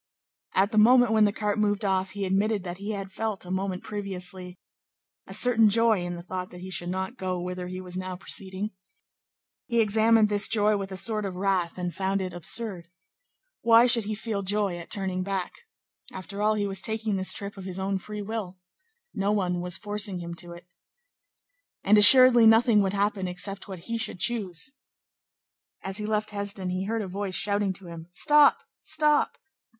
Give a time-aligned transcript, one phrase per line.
[0.55, 3.51] At the moment when the cart moved off, he admitted that he had felt, a
[3.51, 4.57] moment previously,
[5.27, 8.15] a certain joy in the thought that he should not go whither he was now
[8.15, 8.71] proceeding.
[9.67, 12.87] He examined this joy with a sort of wrath, and found it absurd.
[13.61, 15.51] Why should he feel joy at turning back?
[16.11, 18.57] After all, he was taking this trip of his own free will.
[19.13, 20.65] No one was forcing him to it.
[21.83, 24.71] And assuredly nothing would happen except what he should choose.
[25.83, 28.63] As he left Hesdin, he heard a voice shouting to him: "Stop!
[28.81, 29.37] Stop!"